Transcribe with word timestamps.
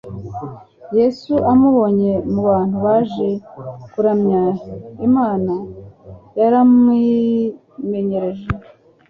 Yesu 0.97 1.33
amubonye 1.51 2.11
mu 2.31 2.41
bantu 2.49 2.75
baje 2.85 3.29
kuramya 3.91 4.43
Imana 5.07 5.53
yaramwimenyesheje 6.39 8.47